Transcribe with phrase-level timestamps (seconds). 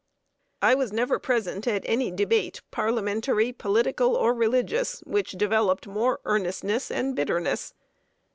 [0.63, 6.89] I was never present at any debate, parliamentary, political, or religious, which developed more earnestness
[6.89, 7.75] and bitterness.